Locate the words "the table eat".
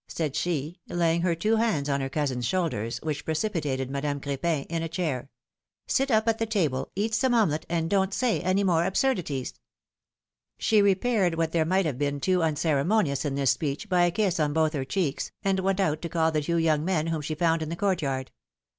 6.39-7.13